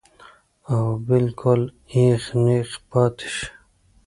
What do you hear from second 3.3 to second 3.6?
شي-